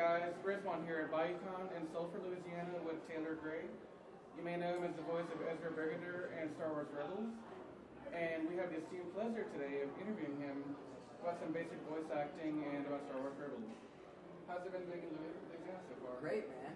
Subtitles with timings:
[0.00, 3.68] guys, Rizwan here at BayouCon in Sulphur, Louisiana with Taylor Gray.
[4.32, 7.28] You may know him as the voice of Ezra Bridger and Star Wars Rebels.
[8.08, 10.56] And we have the esteemed pleasure today of interviewing him
[11.20, 13.76] about some basic voice acting and about Star Wars Rebels.
[14.48, 16.16] How's it been being in Louisiana so far?
[16.24, 16.72] Great, man.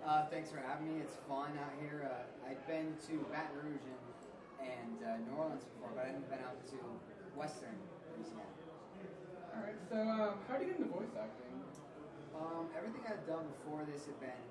[0.00, 1.04] Uh, thanks for having me.
[1.04, 2.08] It's fun out here.
[2.08, 4.00] Uh, I've been to Baton Rouge and,
[4.64, 6.80] and uh, New Orleans before, but I haven't been out to
[7.36, 7.76] Western
[8.16, 8.48] Louisiana.
[9.52, 9.76] All right.
[9.92, 11.63] So, um, how do you get into voice acting?
[12.34, 14.44] Um, everything I've done before this had been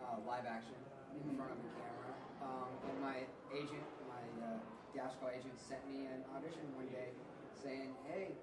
[0.00, 0.76] uh, live action
[1.12, 1.36] in Mhm.
[1.36, 2.12] front of a camera.
[2.40, 3.16] Um, and my
[3.52, 4.58] agent, my uh,
[4.94, 7.12] Dash agent, sent me an audition one day
[7.54, 8.34] saying, "Hey,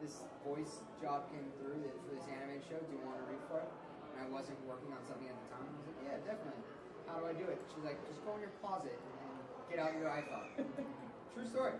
[0.00, 2.78] this voice job came through for this animated show.
[2.78, 3.70] Do you want to read for it?"
[4.14, 5.66] And I wasn't working on something at the time.
[5.66, 6.62] I was like, "Yeah, definitely.
[7.08, 9.34] How do I do it?" She's like, "Just go in your closet and
[9.70, 10.46] get out your iPhone."
[11.34, 11.74] True story.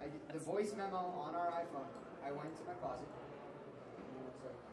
[0.00, 1.88] I the voice memo on our iPhone.
[2.22, 3.08] I went to my closet.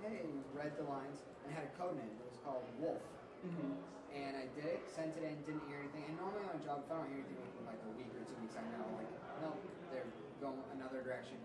[0.06, 2.14] And I was like, "Hey," read the lines and had a code name.
[2.14, 3.02] It was called Wolf.
[3.42, 3.74] Mm-hmm.
[4.14, 6.06] And I did it, sent it in, didn't hear anything.
[6.08, 8.24] And normally on a job, if I don't hear anything within like a week or
[8.24, 9.12] two weeks, I know like,
[9.44, 9.52] no,
[9.92, 10.08] they're
[10.40, 11.36] going another direction.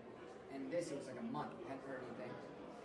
[0.55, 2.31] And this, it was like a month, hadn't heard anything.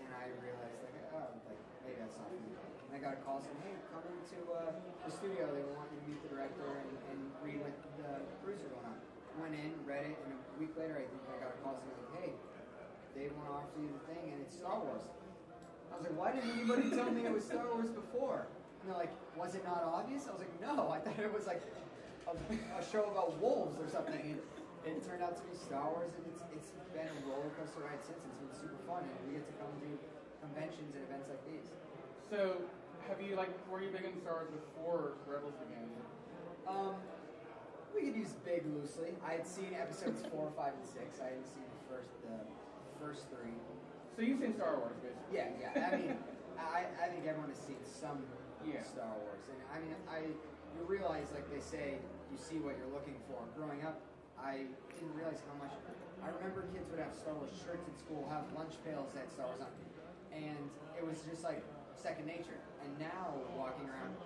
[0.03, 2.51] And I realized like, oh, like maybe that's not for me.
[2.57, 4.75] And I got a call saying, hey, come into uh,
[5.07, 5.47] the studio.
[5.55, 8.91] They want you to meet the director and, and read what the crews are going
[8.91, 8.99] on.
[9.39, 11.93] Went in, read it, and a week later, I think I got a call saying
[11.95, 12.31] like, hey,
[13.15, 15.05] they want to offer you the thing, and it's Star Wars.
[15.93, 18.47] I was like, why didn't anybody tell me it was Star Wars before?
[18.81, 20.29] And they're like, was it not obvious?
[20.29, 21.63] I was like, no, I thought it was like
[22.27, 22.35] a,
[22.79, 24.39] a show about wolves or something.
[24.87, 27.83] And it turned out to be Star Wars, and it's, it's been a roller coaster
[27.83, 28.23] ride since.
[28.23, 29.91] It's been super fun, and we get to come to
[30.47, 31.67] conventions and events like these.
[32.31, 32.63] So,
[33.11, 35.87] have you like were you big into Star Wars before Rebels began?
[36.67, 36.95] Um,
[37.95, 39.15] we could use big loosely.
[39.25, 41.19] I had seen episodes four, five, and six.
[41.23, 42.39] I hadn't seen the first, the
[42.99, 43.55] first three.
[44.17, 45.29] So you've seen Star Wars, basically.
[45.29, 45.93] Yeah, yeah.
[45.93, 46.17] I mean,
[46.57, 48.25] I, I think everyone has seen some
[48.65, 48.81] Yeah.
[48.81, 50.33] Star Wars, and I mean, I
[50.73, 52.01] you realize, like they say,
[52.33, 53.45] you see what you're looking for.
[53.57, 54.01] Growing up,
[54.41, 54.65] I
[54.97, 55.73] didn't realize how much.
[56.25, 59.53] I remember kids would have Star Wars shirts at school, have lunch pails that Star
[59.53, 59.73] Wars on,
[60.33, 60.65] and
[60.97, 61.61] it was just like
[61.93, 62.57] second nature.
[62.85, 64.17] And now walking around,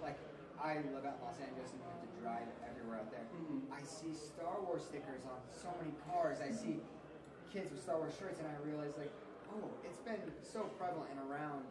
[0.00, 0.16] like
[0.56, 3.24] I live out in Los Angeles and have to drive everywhere out there.
[3.36, 3.68] Mhm.
[3.68, 6.40] I see Star Wars stickers on so many cars.
[6.40, 6.80] I see
[7.52, 9.12] kids with Star Wars shirts, and I realize like,
[9.54, 11.64] oh, it's been so prevalent and around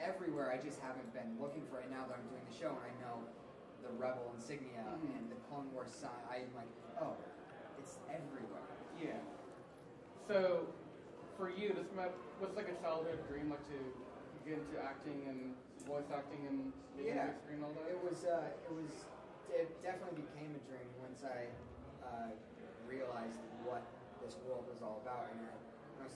[0.00, 0.52] everywhere.
[0.52, 1.88] I just haven't been looking for it.
[1.90, 3.24] Now that I'm doing the show, and I know
[3.82, 5.16] the Rebel insignia Mhm.
[5.16, 6.68] and the Clone Wars sign, I'm like,
[7.00, 7.16] oh,
[7.78, 8.62] it's everywhere.
[9.00, 9.20] Yeah.
[10.26, 10.66] So,
[11.36, 11.86] for you, this
[12.40, 13.78] was like a childhood dream, like to
[14.44, 15.54] get into acting and
[15.86, 17.26] voice acting and being on Yeah.
[17.32, 17.88] the screen and all that.
[17.90, 18.90] It was, uh, it was,
[19.52, 21.46] it definitely became a dream once I
[22.04, 22.30] uh,
[22.88, 23.82] realized what
[24.20, 25.30] this world was all about.
[25.30, 25.65] And I, when I was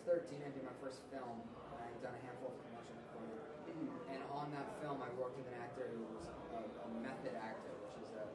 [0.06, 1.40] 13, I did my first film.
[1.44, 3.44] and I'd done a handful of commercials before that.
[3.70, 3.88] Mhm.
[4.12, 7.72] And on that film, I worked with an actor who was a, a method actor,
[7.86, 8.26] which is a,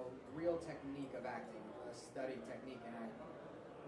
[0.00, 0.04] a
[0.36, 2.80] real technique of acting, a studied technique.
[2.86, 3.06] And I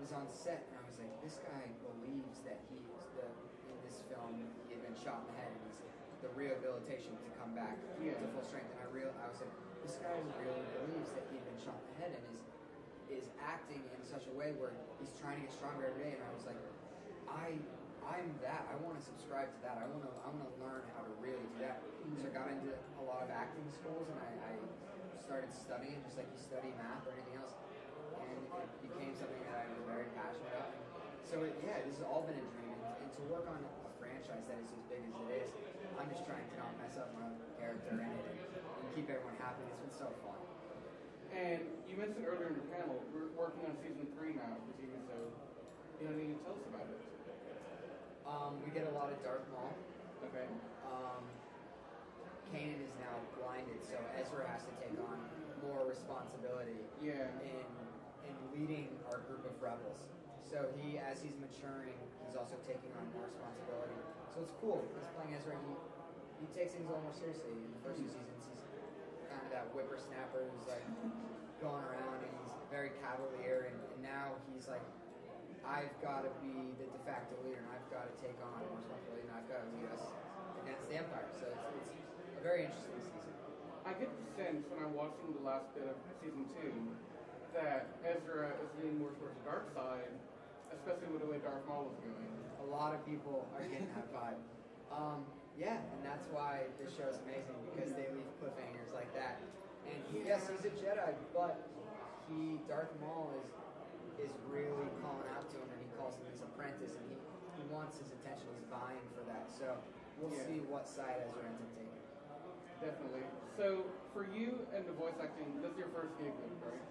[0.00, 3.26] was on set, and I was like, this guy believes that he is the
[3.70, 5.78] in this film he had been shot in the head, and he's
[6.24, 8.16] the rehabilitation to come back Yeah.
[8.18, 8.68] to full strength.
[8.74, 9.52] And I real, I was like,
[9.84, 12.40] this guy really believes that he had been shot in the head, and is
[13.10, 14.70] is acting in such a way where
[15.02, 16.12] he's trying to get stronger every day.
[16.14, 16.54] And I was like,
[17.30, 17.54] I
[18.10, 18.66] I'm that.
[18.66, 19.78] I want to subscribe to that.
[19.78, 21.78] I want to I want to learn how to really do that.
[22.18, 24.52] So I got into a lot of acting schools, and I, I
[25.22, 27.54] started studying just like you study math or anything else.
[28.18, 30.74] And it became something that I was very passionate about.
[31.22, 33.92] So it, yeah, this has all been a dream, and, and to work on a
[34.02, 35.50] franchise that is as big as it is,
[35.94, 37.30] I'm just trying to not mess up my
[37.62, 38.38] character in it and,
[38.90, 39.62] keep everyone happy.
[39.70, 40.34] It's been so fun.
[41.30, 44.90] And you mentioned earlier in your panel, we're working on season three now the TV
[45.06, 45.30] show.
[46.02, 46.98] You know, you can tell us about it.
[48.30, 49.74] Um, we get a lot of Darth Maul.
[50.30, 50.46] Okay.
[50.86, 51.26] Um,
[52.54, 55.18] Kanan is now blinded, so Ezra has to take on
[55.66, 57.26] more responsibility Yeah.
[57.42, 57.66] in
[58.22, 60.06] in leading our group of rebels.
[60.46, 63.98] So he, as he's maturing, he's also taking on more responsibility.
[64.30, 64.82] So it's cool.
[64.94, 65.58] He's playing Ezra.
[65.66, 65.74] He
[66.42, 67.50] he takes things a little more seriously.
[67.50, 68.62] In the first two seasons, he's
[69.26, 70.86] kind of that whippersnapper who's like
[71.58, 73.68] going around and he's very cavalier.
[73.68, 74.80] And, and now he's like,
[75.66, 78.80] I've got to be the de facto leader, and I've got to take on more
[78.80, 80.04] responsibility, and I've got to lead us
[80.64, 81.28] against the Empire.
[81.36, 83.34] So it's, it's a very interesting season.
[83.84, 86.72] I get the sense when I'm watching the last bit of season two
[87.56, 90.12] that Ezra is leaning more towards the dark side,
[90.70, 92.30] especially with the way Darth Maul was going.
[92.62, 94.38] A lot of people are getting that vibe.
[94.94, 95.26] Um,
[95.58, 99.42] yeah, and that's why this show is amazing because they leave cliffhangers like that.
[99.90, 101.58] And he, yes, he's a Jedi, but
[102.30, 103.50] he Darth Maul is
[104.20, 107.16] is really calling out to him, and he calls him his apprentice, and he,
[107.56, 108.44] he wants his attention.
[108.60, 109.48] He's vying for that.
[109.48, 109.80] So
[110.20, 110.44] we'll Yeah.
[110.44, 111.96] see what side Ezra ends up taking.
[112.76, 113.24] Definitely.
[113.56, 116.84] So for you and the voice acting, this is your first gig, right?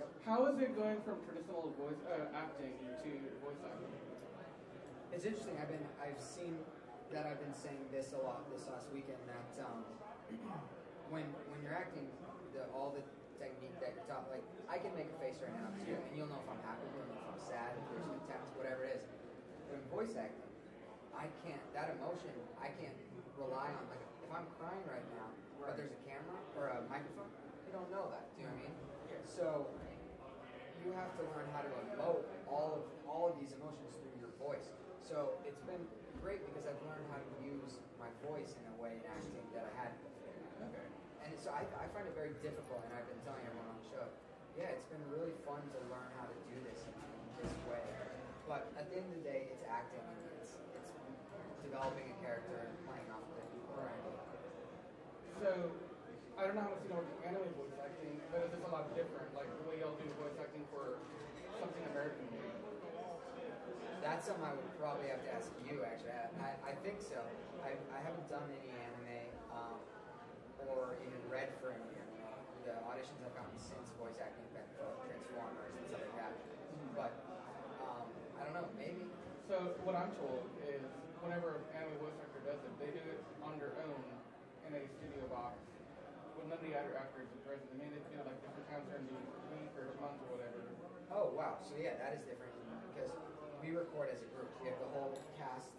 [0.00, 0.08] Yep.
[0.24, 2.72] How is it going from traditional voice uh, acting
[3.04, 3.10] to
[3.44, 3.92] voice acting?
[5.12, 5.60] It's interesting.
[5.60, 6.56] I've been I've seen
[7.12, 9.84] that I've been saying this a lot this last weekend that um,
[11.12, 12.08] when when you're acting,
[12.52, 13.04] the, all the
[13.38, 14.42] technique that you're taught, like
[14.72, 17.06] I can make a face right now too, and you'll know if I'm happy, you'll
[17.12, 19.04] know if I'm sad, if there's contempt, whatever it is.
[19.90, 20.50] Voice acting,
[21.14, 22.34] I can't that emotion.
[22.58, 22.94] I can't
[23.38, 27.30] rely on like if I'm crying right now, but there's a camera or a microphone,
[27.66, 28.26] you don't know that.
[28.34, 28.74] Do you know what I mean?
[29.22, 29.70] So
[30.82, 34.34] you have to learn how to emote all of all of these emotions through your
[34.42, 34.74] voice.
[35.06, 35.84] So it's been
[36.18, 39.70] great because I've learned how to use my voice in a way in acting that
[39.70, 40.34] I hadn't before.
[40.66, 40.86] Okay.
[41.22, 43.88] And so I, I find it very difficult, and I've been telling everyone on the
[43.94, 44.04] show,
[44.58, 45.93] yeah, it's been really fun to learn to
[48.54, 50.94] But at the end of the day, it's acting, and it's it's
[51.66, 53.42] developing a character and playing off the
[53.74, 54.06] brand.
[55.42, 55.74] So
[56.38, 58.70] I don't know how much you know about anime voice acting, but it's just a
[58.70, 59.26] lot different.
[59.34, 61.02] Like the way y'all do voice acting for
[61.58, 62.54] something American made.
[63.98, 65.82] That's something I would probably have to ask you.
[65.82, 67.18] Actually, I, I, think so.
[67.58, 69.82] I, I haven't done any anime um,
[70.70, 72.22] or even read for any anime.
[72.70, 76.32] The auditions I've gotten since voice acting have been for Transformers and stuff like that.
[76.94, 77.23] But um, I
[78.54, 78.78] don't know.
[78.78, 79.02] Maybe.
[79.50, 80.78] So what I'm told is
[81.18, 84.02] whenever an anime voice actor does it, they do it on their own
[84.70, 85.58] in a studio box
[86.38, 87.66] with none of the other actors present.
[87.74, 89.18] I mean, they do it like different times during the
[89.58, 90.70] week or month or whatever.
[91.10, 91.58] Oh wow.
[91.66, 92.54] So yeah, that is different
[92.94, 93.10] because
[93.58, 94.48] we record as a group.
[94.62, 95.74] We have the whole cast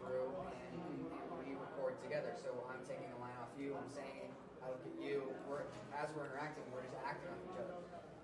[0.00, 2.32] crew, and, and we record together.
[2.40, 3.76] So I'm taking a line off you.
[3.76, 4.32] I'm saying it.
[4.64, 5.28] I look at you.
[5.44, 7.76] We're as we're interacting, we're just acting on each other.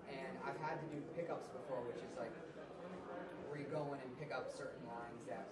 [0.09, 2.31] And I've had to do pickups before, which is like
[3.75, 5.43] go in and pick up certain lines that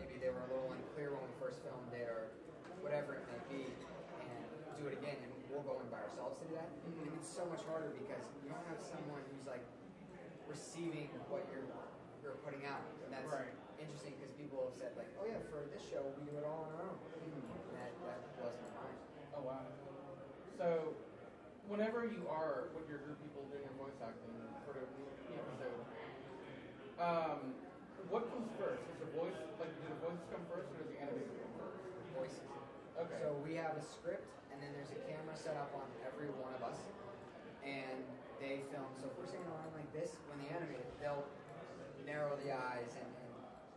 [0.00, 2.32] maybe they were a little unclear when we first filmed it, or
[2.80, 4.48] whatever it may be, and
[4.80, 5.20] do it again.
[5.20, 6.72] And we'll go in by ourselves to do that.
[6.88, 9.60] And it's so much harder because you don't have someone who's like
[10.48, 11.68] receiving what you're
[12.24, 12.80] you're putting out.
[13.04, 13.52] And that's Right.
[13.78, 16.66] interesting because people have said like, oh yeah, for this show we do it all
[16.66, 16.98] on our own.
[17.22, 17.30] And
[17.76, 18.98] that that blows my mind.
[19.36, 19.62] Oh wow.
[20.56, 20.96] So
[21.68, 24.32] whenever you are with your group of people doing your voice acting
[24.64, 24.86] for the
[25.36, 25.80] episode,
[26.98, 27.54] um,
[28.10, 28.82] what comes first?
[28.94, 31.82] Is the voice like do the voices come first or does the animation come first?
[32.14, 32.46] Voices.
[32.96, 33.18] Okay.
[33.20, 34.24] So we have a script
[34.56, 36.80] and then there's a camera set up on every one of us,
[37.60, 38.00] and
[38.40, 38.88] they film.
[38.96, 41.28] So if we're saying a line like this, when they animate it, they'll
[42.08, 43.32] narrow the eyes and, and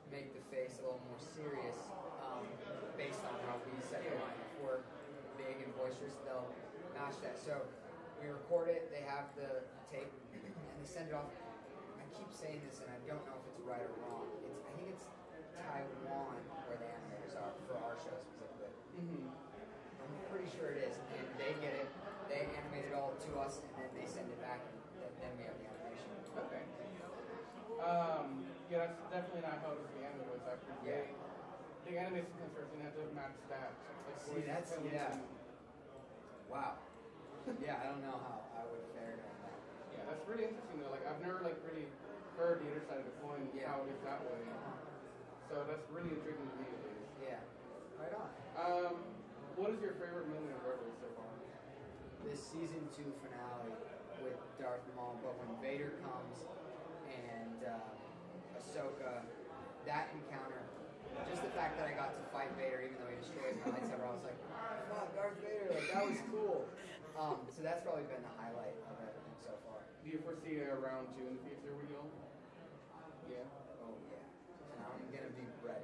[0.07, 1.75] make the face a little more serious
[2.23, 2.47] um,
[2.95, 4.39] based on how we set the line.
[4.39, 4.81] If we're
[5.35, 6.47] big and boisterous, they'll
[6.95, 7.35] match that.
[7.35, 7.59] So
[8.23, 8.87] we record it.
[8.87, 11.27] They have the tape and they send it off.
[12.19, 14.27] I keep saying this, and I don't know if it's right or wrong.
[14.44, 15.07] It's I think it's
[15.56, 16.36] Taiwan
[16.68, 18.75] where the animators are for our show specifically.
[19.00, 19.31] Mm-hmm.
[19.31, 21.00] I'm pretty sure it is.
[21.16, 21.88] And they get it,
[22.27, 25.48] they animate it all to us, and then they send it back, and then we
[25.48, 26.12] have the animation.
[26.44, 26.63] Okay.
[27.80, 30.75] Um, yeah, that's definitely not how it is with the anime voice actors.
[30.83, 31.07] Yeah.
[31.07, 31.15] They,
[31.88, 33.72] the animation comes first and you have to match that.
[33.72, 35.15] Like See, that's- yeah.
[36.51, 36.75] Wow.
[37.63, 39.24] yeah, I don't know how I would fare on that.
[39.24, 39.38] Yeah,
[40.09, 40.89] that's really interesting though.
[40.89, 41.85] Like I've never like really
[42.33, 43.69] heard the other side of the coin Yeah.
[43.69, 44.41] how it is that way.
[45.50, 47.09] So that's really intriguing to me at least.
[47.21, 47.41] Yeah.
[48.01, 48.29] Right on.
[48.57, 48.94] Um,
[49.57, 51.29] what is your favorite moment of Rebels so far?
[52.25, 53.74] This season two finale
[54.22, 56.38] with Darth Maul, but when Vader comes
[57.10, 59.24] and uh, Ahsoka,
[59.88, 60.62] that encounter,
[61.31, 64.05] just the fact that I got to fight Vader, even though he destroys my lightsaber,
[64.05, 64.38] I was like,
[64.91, 66.67] fuck, Darth Vader, like that was cool.
[67.19, 69.83] Um, so that's probably been the highlight of everything so far.
[69.99, 71.99] Do you foresee a round two in the future with you?
[73.27, 73.43] Yeah.
[73.83, 74.23] Oh yeah,
[74.71, 75.83] and I'm gonna be ready.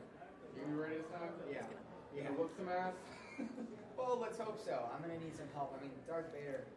[0.55, 1.35] You ready this time?
[1.51, 1.67] Yeah,
[2.15, 2.31] You yeah.
[2.31, 2.95] gonna whoop some ass?
[3.95, 4.91] Well, let's hope so.
[4.91, 5.71] I'm gonna need some help.
[5.71, 6.67] I mean, Darth Vader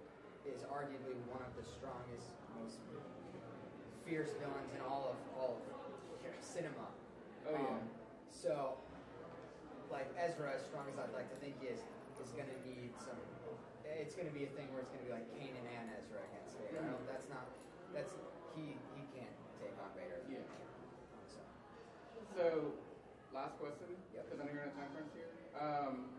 [0.46, 2.78] is arguably one of the strongest, most
[4.06, 5.62] fierce villains in all of all of
[6.38, 6.86] cinema.
[7.42, 7.74] Oh, yeah.
[7.74, 7.82] Um,
[8.30, 8.78] so,
[9.90, 11.82] like Ezra, as strong as I'd like to think he is,
[12.22, 13.18] is gonna need some.
[13.96, 16.80] It's gonna be a thing where it's gonna be like Kanan and Ezra against Vader.
[16.84, 17.48] I don't, that's not.
[17.96, 18.12] That's
[18.54, 18.76] he.
[18.96, 20.20] He can't take on Vader.
[20.28, 20.44] Yeah.
[21.28, 21.40] So,
[22.36, 22.46] So,
[23.32, 24.28] last question, Yep.
[24.28, 25.30] because I know you're in a time crunch here.
[25.56, 26.12] Um,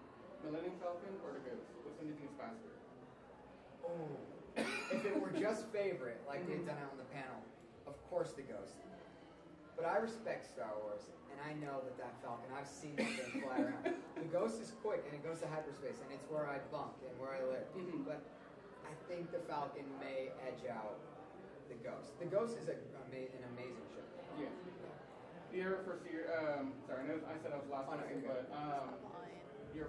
[0.43, 1.67] Millennium Falcon or the Ghost?
[1.83, 2.71] Which one do you think is faster?
[3.83, 4.07] Oh.
[4.91, 7.39] if it were just favorite, like they had done out on the panel,
[7.87, 8.75] of course the Ghost.
[9.79, 13.39] But I respect Star Wars, and I know that that Falcon, I've seen that thing
[13.47, 13.95] fly around.
[14.19, 17.15] The Ghost is quick, and it goes to hyperspace, and it's where I bunk and
[17.15, 17.63] where I live.
[17.79, 18.03] Mhm.
[18.03, 18.19] But
[18.83, 20.99] I think the Falcon may edge out
[21.71, 22.11] the Ghost.
[22.19, 22.75] The Ghost is a,
[23.07, 24.03] ama- an amazing ship.
[24.35, 24.51] Yeah.
[25.47, 27.95] Do you ever foresee, your- um, sorry, I know I said I was last Oh,
[27.95, 28.59] no, question, you're but good.
[28.59, 28.99] um,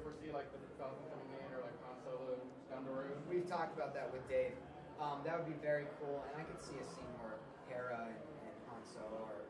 [0.07, 2.39] foresee like the Falcon coming in or like Han Solo
[2.71, 3.19] down the road?
[3.29, 4.55] We've talked about that with Dave.
[5.03, 7.37] Um, that would be very cool, and I could see a scene where
[7.69, 9.43] Hera and, and Han Solo are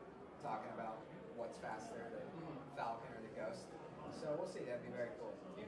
[0.43, 0.97] talking about
[1.37, 2.57] what's faster, the Mhm.
[2.75, 3.67] Falcon or the Ghost.
[4.31, 4.63] So we'll see.
[4.63, 5.35] That'd be very cool.
[5.59, 5.67] Yeah.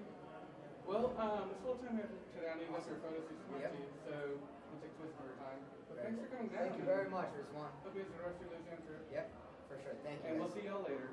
[0.87, 3.75] Well, um, this whole time we have to down you got your photo shoots Yep.
[4.07, 5.59] so we'll take much of your time.
[5.91, 6.71] But thanks for coming down.
[6.71, 7.75] Thank you very much, Rizwan.
[7.83, 9.03] Hope you enjoy rest of your Louisiana trip.
[9.11, 9.27] Yep,
[9.67, 9.95] for sure.
[10.07, 10.27] Thank you.
[10.31, 11.11] And we'll see y'all later.